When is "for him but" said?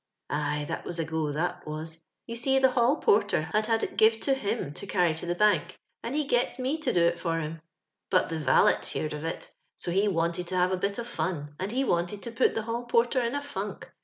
7.19-8.29